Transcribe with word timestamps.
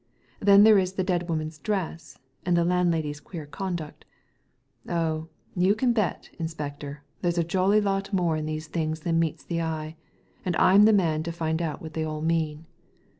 Then 0.39 0.63
there 0.63 0.79
is 0.79 0.93
the 0.93 1.03
dead 1.03 1.29
woman's 1.29 1.59
dress, 1.59 2.17
and 2.43 2.57
the 2.57 2.65
landlady's 2.65 3.19
queer 3.19 3.45
conduct 3.45 4.03
Oh, 4.89 5.27
you 5.55 5.75
can 5.75 5.93
bet, 5.93 6.31
inspector, 6.39 7.03
there's 7.21 7.37
a 7.37 7.43
jolly 7.43 7.79
lot 7.81 8.11
more 8.11 8.35
in 8.35 8.47
these 8.47 8.65
things 8.67 9.01
than 9.01 9.19
meets 9.19 9.43
the 9.43 9.61
eye, 9.61 9.97
and 10.43 10.55
I'm 10.55 10.85
the 10.85 10.91
man 10.91 11.21
to 11.21 11.31
find 11.31 11.61
out 11.61 11.83
what 11.83 11.93
they 11.93 12.03
all 12.03 12.23
mean." 12.23 12.65